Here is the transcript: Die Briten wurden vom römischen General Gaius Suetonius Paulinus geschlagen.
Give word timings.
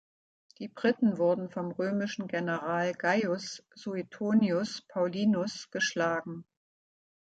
Die 0.57 0.67
Briten 0.67 1.19
wurden 1.19 1.51
vom 1.51 1.69
römischen 1.73 2.27
General 2.27 2.91
Gaius 2.95 3.61
Suetonius 3.75 4.81
Paulinus 4.87 5.69
geschlagen. 5.69 6.43